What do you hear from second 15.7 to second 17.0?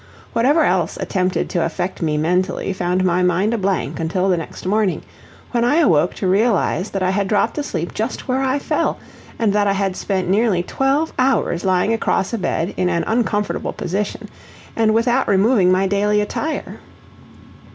my daily attire.